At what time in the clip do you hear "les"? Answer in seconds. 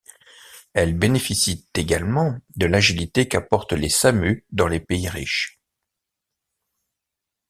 3.73-3.87, 4.67-4.79